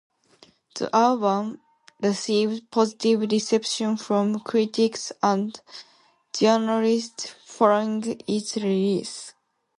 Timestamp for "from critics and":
3.97-5.61